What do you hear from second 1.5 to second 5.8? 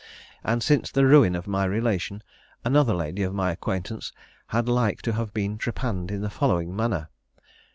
relation, another lady of my acquaintance had like to have been